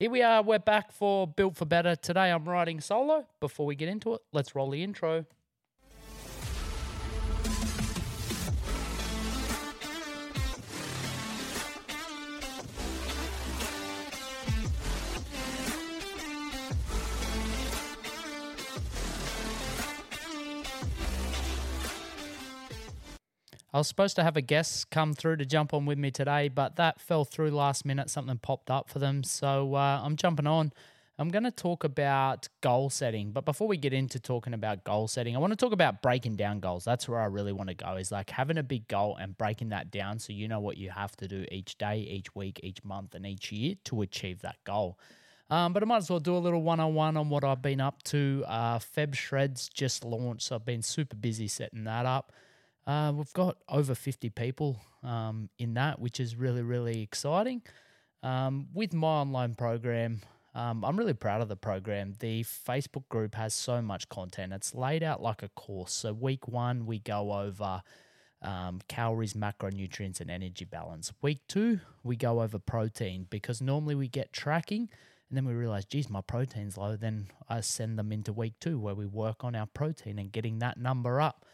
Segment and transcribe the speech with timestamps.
[0.00, 0.44] Here we are.
[0.44, 1.96] We're back for Built for Better.
[1.96, 3.26] Today I'm riding solo.
[3.40, 5.24] Before we get into it, let's roll the intro.
[23.72, 26.48] I was supposed to have a guest come through to jump on with me today,
[26.48, 28.08] but that fell through last minute.
[28.08, 29.22] Something popped up for them.
[29.22, 30.72] So uh, I'm jumping on.
[31.20, 33.32] I'm going to talk about goal setting.
[33.32, 36.36] But before we get into talking about goal setting, I want to talk about breaking
[36.36, 36.84] down goals.
[36.84, 39.70] That's where I really want to go is like having a big goal and breaking
[39.70, 42.82] that down so you know what you have to do each day, each week, each
[42.84, 44.96] month, and each year to achieve that goal.
[45.50, 47.62] Um, but I might as well do a little one on one on what I've
[47.62, 48.44] been up to.
[48.46, 52.32] Uh, Feb Shreds just launched, so I've been super busy setting that up.
[52.88, 57.60] Uh, we've got over 50 people um, in that, which is really, really exciting.
[58.22, 60.22] Um, with my online program,
[60.54, 62.14] um, I'm really proud of the program.
[62.18, 64.54] The Facebook group has so much content.
[64.54, 65.92] It's laid out like a course.
[65.92, 67.82] So, week one, we go over
[68.40, 71.12] um, calories, macronutrients, and energy balance.
[71.20, 74.88] Week two, we go over protein because normally we get tracking
[75.28, 76.96] and then we realize, geez, my protein's low.
[76.96, 80.58] Then I send them into week two where we work on our protein and getting
[80.60, 81.44] that number up.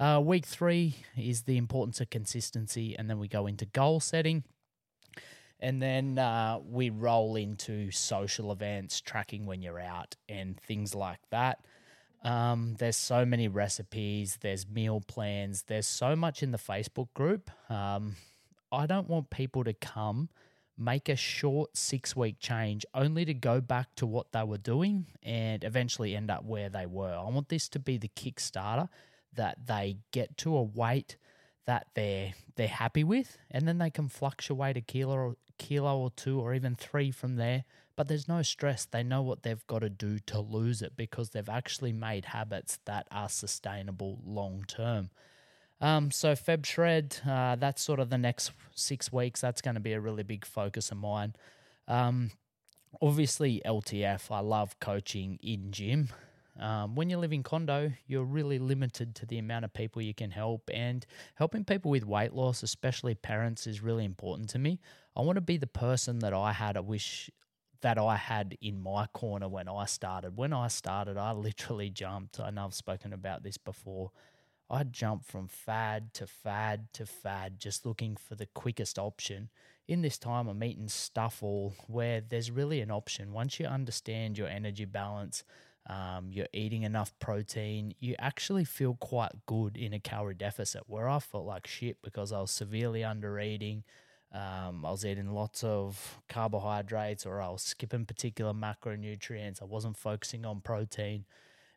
[0.00, 4.42] Uh, week three is the importance of consistency, and then we go into goal setting.
[5.62, 11.20] And then uh, we roll into social events, tracking when you're out, and things like
[11.30, 11.58] that.
[12.24, 17.50] Um, there's so many recipes, there's meal plans, there's so much in the Facebook group.
[17.70, 18.16] Um,
[18.72, 20.30] I don't want people to come,
[20.78, 25.06] make a short six week change only to go back to what they were doing
[25.22, 27.14] and eventually end up where they were.
[27.14, 28.88] I want this to be the Kickstarter
[29.34, 31.16] that they get to a weight
[31.66, 36.10] that they're they're happy with, and then they can fluctuate a kilo or kilo or
[36.10, 37.64] two or even three from there.
[37.96, 38.86] But there's no stress.
[38.86, 42.78] They know what they've got to do to lose it because they've actually made habits
[42.86, 45.10] that are sustainable long term.
[45.82, 49.40] Um, so Feb Shred, uh, that's sort of the next six weeks.
[49.40, 51.34] That's going to be a really big focus of mine.
[51.88, 52.30] Um,
[53.00, 54.30] obviously LTF.
[54.30, 56.08] I love coaching in gym.
[56.60, 60.12] Um, when you live in condo, you're really limited to the amount of people you
[60.12, 64.78] can help, and helping people with weight loss, especially parents, is really important to me.
[65.16, 66.76] I want to be the person that I had.
[66.76, 67.30] I wish
[67.80, 70.36] that I had in my corner when I started.
[70.36, 72.38] When I started, I literally jumped.
[72.38, 74.10] I know I've spoken about this before.
[74.68, 79.48] I jumped from fad to fad to fad, just looking for the quickest option.
[79.88, 83.32] In this time, I'm eating stuff all where there's really an option.
[83.32, 85.42] Once you understand your energy balance,
[85.88, 90.82] um, you're eating enough protein, you actually feel quite good in a calorie deficit.
[90.86, 93.84] Where I felt like shit because I was severely under eating.
[94.32, 99.60] Um, I was eating lots of carbohydrates or I was skipping particular macronutrients.
[99.60, 101.24] I wasn't focusing on protein.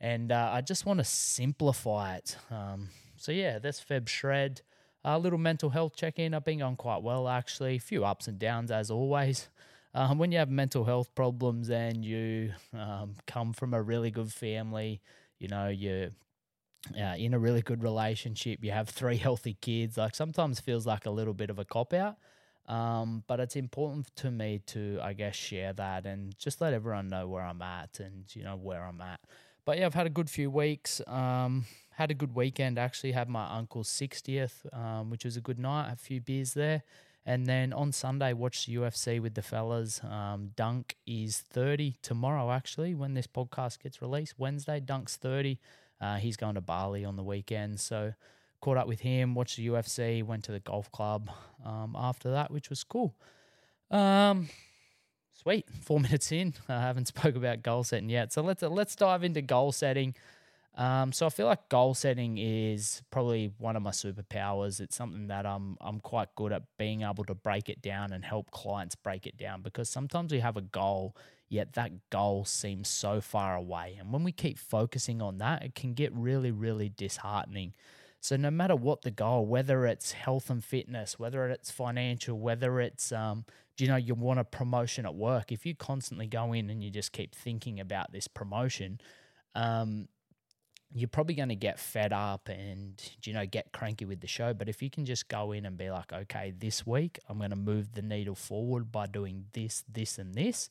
[0.00, 2.36] And uh, I just want to simplify it.
[2.50, 4.62] Um, so, yeah, that's Feb Shred.
[5.04, 6.34] A little mental health check in.
[6.34, 7.76] I've been going quite well, actually.
[7.76, 9.48] A few ups and downs, as always
[9.98, 14.32] um, when you have mental health problems and you um, come from a really good
[14.32, 15.00] family,
[15.40, 16.10] you know, you're
[16.96, 21.04] uh, in a really good relationship, you have three healthy kids, like sometimes feels like
[21.06, 22.16] a little bit of a cop out.
[22.68, 27.08] Um, but it's important to me to, I guess, share that and just let everyone
[27.08, 29.18] know where I'm at and, you know, where I'm at.
[29.64, 31.00] But yeah, I've had a good few weeks.
[31.08, 32.78] Um, had a good weekend.
[32.78, 35.90] Actually, had my uncle's 60th, um, which was a good night.
[35.92, 36.84] A few beers there.
[37.28, 40.00] And then on Sunday, watch the UFC with the fellas.
[40.02, 44.38] Um, Dunk is 30 tomorrow, actually, when this podcast gets released.
[44.38, 45.58] Wednesday, Dunk's 30.
[46.00, 47.80] Uh, he's going to Bali on the weekend.
[47.80, 48.14] So
[48.62, 51.28] caught up with him, watched the UFC, went to the golf club
[51.66, 53.14] um, after that, which was cool.
[53.90, 54.48] Um,
[55.34, 56.54] sweet, four minutes in.
[56.66, 58.32] I haven't spoke about goal setting yet.
[58.32, 60.14] So let's let's dive into goal setting.
[60.74, 64.80] Um, so I feel like goal setting is probably one of my superpowers.
[64.80, 68.24] It's something that I'm I'm quite good at being able to break it down and
[68.24, 71.16] help clients break it down because sometimes we have a goal,
[71.48, 73.96] yet that goal seems so far away.
[73.98, 77.74] And when we keep focusing on that, it can get really, really disheartening.
[78.20, 82.80] So no matter what the goal, whether it's health and fitness, whether it's financial, whether
[82.80, 83.44] it's um,
[83.76, 86.82] do you know you want a promotion at work, if you constantly go in and
[86.84, 89.00] you just keep thinking about this promotion,
[89.54, 90.08] um,
[90.94, 94.54] you're probably going to get fed up and you know get cranky with the show
[94.54, 97.50] but if you can just go in and be like okay this week i'm going
[97.50, 100.70] to move the needle forward by doing this this and this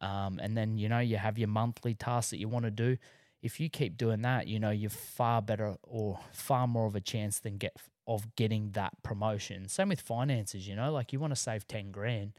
[0.00, 2.96] um, and then you know you have your monthly tasks that you want to do
[3.42, 7.00] if you keep doing that you know you're far better or far more of a
[7.00, 7.76] chance than get
[8.06, 11.90] of getting that promotion same with finances you know like you want to save 10
[11.90, 12.32] grand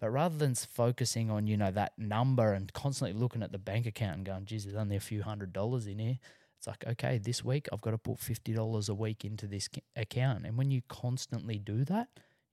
[0.00, 3.86] But rather than focusing on, you know, that number and constantly looking at the bank
[3.86, 6.18] account and going, geez, there's only a few hundred dollars in here.
[6.62, 10.46] It's like, okay, this week I've got to put $50 a week into this account.
[10.46, 12.06] And when you constantly do that,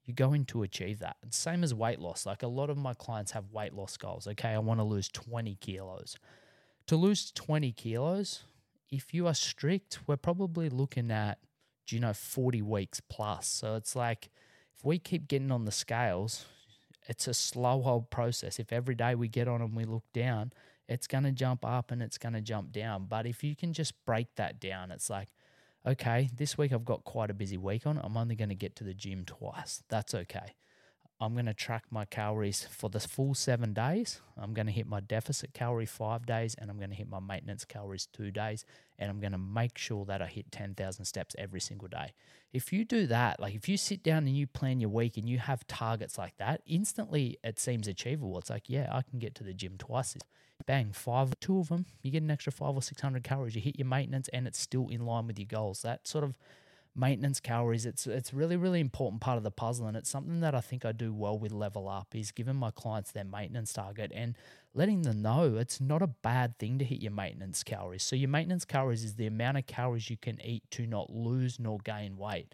[0.03, 1.17] you're going to achieve that.
[1.21, 2.25] And same as weight loss.
[2.25, 4.25] Like a lot of my clients have weight loss goals.
[4.25, 6.17] Okay, I want to lose 20 kilos.
[6.88, 8.45] To lose 20 kilos,
[8.89, 11.38] if you are strict, we're probably looking at,
[11.85, 13.45] do you know, 40 weeks plus.
[13.45, 14.31] So it's like
[14.75, 16.45] if we keep getting on the scales,
[17.07, 18.57] it's a slow hold process.
[18.57, 20.51] If every day we get on and we look down,
[20.89, 23.06] it's going to jump up and it's going to jump down.
[23.07, 25.30] But if you can just break that down, it's like,
[25.86, 28.00] okay, this week I've got quite a busy week on.
[28.03, 29.83] I'm only going to get to the gym twice.
[29.88, 30.56] That's okay.
[31.21, 34.21] I'm going to track my calories for the full seven days.
[34.38, 37.19] I'm going to hit my deficit calorie five days, and I'm going to hit my
[37.19, 38.63] maintenance calories two days.
[38.98, 42.13] And I'm going to make sure that I hit 10,000 steps every single day.
[42.54, 45.27] If you do that, like if you sit down and you plan your week and
[45.27, 48.38] you have targets like that, instantly it seems achievable.
[48.39, 50.16] It's like, yeah, I can get to the gym twice.
[50.66, 53.56] Bang, five, two of them, you get an extra five or 600 calories.
[53.56, 55.81] You hit your maintenance, and it's still in line with your goals.
[55.81, 56.38] That sort of
[56.99, 60.53] maintenance calories it's it's really really important part of the puzzle and it's something that
[60.53, 64.11] I think I do well with level up is giving my clients their maintenance target
[64.13, 64.35] and
[64.73, 68.03] letting them know it's not a bad thing to hit your maintenance calories.
[68.03, 71.59] So your maintenance calories is the amount of calories you can eat to not lose
[71.59, 72.53] nor gain weight.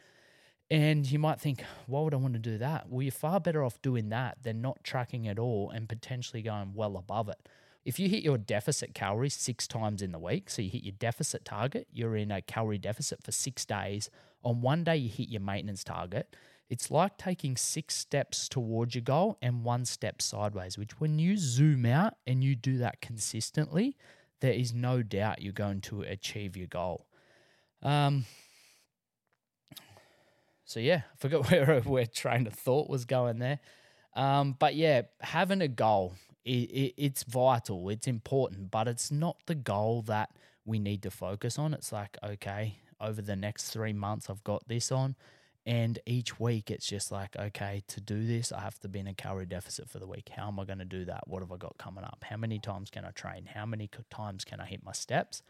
[0.69, 2.87] And you might think why would I want to do that?
[2.89, 6.73] Well you're far better off doing that than not tracking at all and potentially going
[6.75, 7.49] well above it.
[7.85, 10.95] If you hit your deficit calories six times in the week, so you hit your
[10.97, 14.09] deficit target, you're in a calorie deficit for six days.
[14.45, 16.35] On one day, you hit your maintenance target.
[16.69, 21.35] It's like taking six steps towards your goal and one step sideways, which when you
[21.37, 23.97] zoom out and you do that consistently,
[24.39, 27.05] there is no doubt you're going to achieve your goal.
[27.83, 28.25] Um,
[30.63, 33.59] so yeah, I forgot where where train of thought was going there.
[34.15, 36.15] Um, but yeah, having a goal
[36.45, 40.29] it, it, it's vital, it's important, but it's not the goal that
[40.63, 41.73] we need to focus on.
[41.73, 45.15] It's like, okay, over the next three months, I've got this on.
[45.67, 49.07] And each week, it's just like, okay, to do this, I have to be in
[49.07, 50.29] a calorie deficit for the week.
[50.35, 51.27] How am I going to do that?
[51.27, 52.23] What have I got coming up?
[52.29, 53.49] How many times can I train?
[53.51, 55.41] How many times can I hit my steps?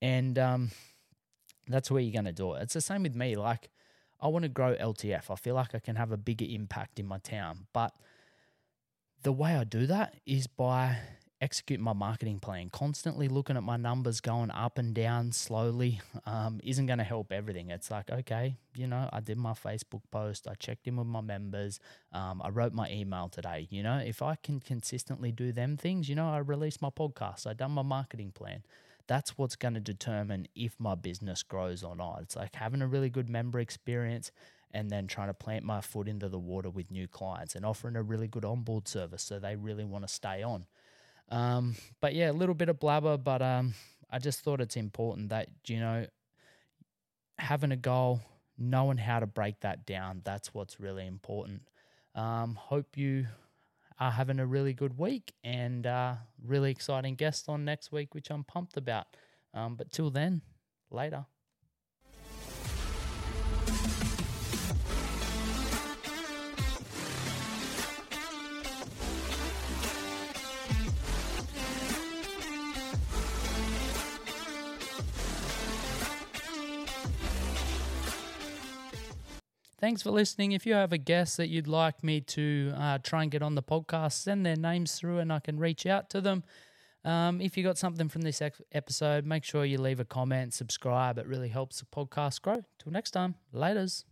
[0.00, 0.70] And um,
[1.66, 2.62] that's where you're going to do it.
[2.62, 3.34] It's the same with me.
[3.34, 3.70] Like,
[4.20, 5.28] I want to grow LTF.
[5.28, 7.66] I feel like I can have a bigger impact in my town.
[7.72, 7.92] But
[9.24, 10.98] the way I do that is by
[11.40, 12.68] executing my marketing plan.
[12.70, 17.32] Constantly looking at my numbers going up and down slowly um, isn't going to help
[17.32, 17.70] everything.
[17.70, 21.20] It's like, okay, you know, I did my Facebook post, I checked in with my
[21.20, 21.80] members,
[22.12, 23.68] um, I wrote my email today.
[23.70, 27.46] You know, if I can consistently do them things, you know, I released my podcast,
[27.46, 28.62] I done my marketing plan.
[29.06, 32.20] That's what's going to determine if my business grows or not.
[32.22, 34.30] It's like having a really good member experience
[34.70, 37.96] and then trying to plant my foot into the water with new clients and offering
[37.96, 40.66] a really good onboard service so they really want to stay on.
[41.30, 43.74] Um, but yeah, a little bit of blabber, but um,
[44.10, 46.06] I just thought it's important that, you know,
[47.38, 48.20] having a goal,
[48.56, 51.62] knowing how to break that down, that's what's really important.
[52.14, 53.26] Um, hope you
[54.00, 56.14] are having a really good week and uh,
[56.44, 59.06] really exciting guest on next week, which I'm pumped about.
[59.54, 60.42] Um, but till then,
[60.90, 61.26] later.
[79.80, 80.52] Thanks for listening.
[80.52, 83.54] If you have a guest that you'd like me to uh, try and get on
[83.54, 86.42] the podcast, send their names through and I can reach out to them.
[87.04, 88.42] Um, if you got something from this
[88.72, 91.16] episode, make sure you leave a comment, subscribe.
[91.16, 92.64] It really helps the podcast grow.
[92.80, 94.02] Till next time, laters.